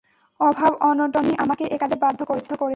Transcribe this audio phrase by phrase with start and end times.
[0.39, 2.51] অভাব-অনটনই আমাকে এ কাজে বাধ্য করেছে।